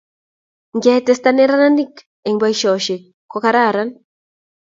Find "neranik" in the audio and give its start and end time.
1.35-1.93